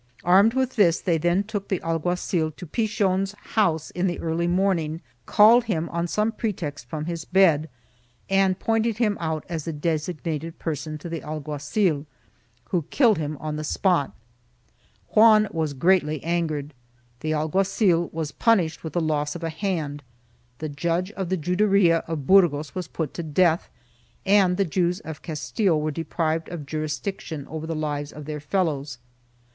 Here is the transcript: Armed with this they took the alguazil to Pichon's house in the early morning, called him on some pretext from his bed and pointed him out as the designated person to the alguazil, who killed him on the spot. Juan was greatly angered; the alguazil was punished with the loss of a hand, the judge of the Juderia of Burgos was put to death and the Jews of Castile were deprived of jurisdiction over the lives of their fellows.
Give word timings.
Armed 0.23 0.55
with 0.55 0.77
this 0.77 0.99
they 0.99 1.19
took 1.19 1.67
the 1.67 1.79
alguazil 1.81 2.49
to 2.57 2.65
Pichon's 2.65 3.33
house 3.53 3.91
in 3.91 4.07
the 4.07 4.19
early 4.19 4.47
morning, 4.47 4.99
called 5.27 5.65
him 5.65 5.89
on 5.89 6.07
some 6.07 6.31
pretext 6.31 6.87
from 6.87 7.05
his 7.05 7.23
bed 7.23 7.69
and 8.27 8.57
pointed 8.57 8.97
him 8.97 9.15
out 9.19 9.45
as 9.47 9.65
the 9.65 9.71
designated 9.71 10.57
person 10.57 10.97
to 10.97 11.07
the 11.07 11.21
alguazil, 11.21 12.07
who 12.71 12.81
killed 12.89 13.19
him 13.19 13.37
on 13.39 13.57
the 13.57 13.63
spot. 13.63 14.15
Juan 15.09 15.47
was 15.51 15.75
greatly 15.75 16.23
angered; 16.23 16.73
the 17.19 17.35
alguazil 17.35 18.09
was 18.11 18.31
punished 18.31 18.83
with 18.83 18.93
the 18.93 18.99
loss 19.01 19.35
of 19.35 19.43
a 19.43 19.49
hand, 19.51 20.01
the 20.57 20.67
judge 20.67 21.11
of 21.11 21.29
the 21.29 21.37
Juderia 21.37 21.99
of 22.07 22.25
Burgos 22.25 22.73
was 22.73 22.87
put 22.87 23.13
to 23.13 23.21
death 23.21 23.69
and 24.25 24.57
the 24.57 24.65
Jews 24.65 24.99
of 25.01 25.21
Castile 25.21 25.79
were 25.79 25.91
deprived 25.91 26.49
of 26.49 26.65
jurisdiction 26.65 27.45
over 27.47 27.67
the 27.67 27.75
lives 27.75 28.11
of 28.11 28.25
their 28.25 28.39
fellows. 28.39 28.97